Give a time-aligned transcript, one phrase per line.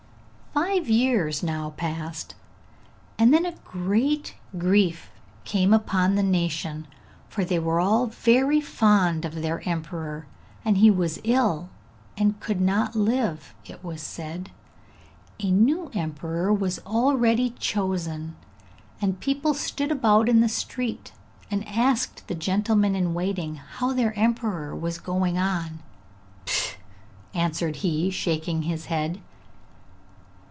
[0.53, 2.35] Five years now passed,
[3.17, 5.09] and then a great grief
[5.45, 6.87] came upon the nation,
[7.29, 10.25] for they were all very fond of their emperor,
[10.65, 11.69] and he was ill
[12.17, 14.51] and could not live, it was said.
[15.39, 18.35] A new emperor was already chosen,
[19.01, 21.13] and people stood about in the street,
[21.49, 25.79] and asked the gentleman in waiting how their emperor was going on.
[26.45, 26.75] 'P,'
[27.33, 29.21] answered he, shaking his head.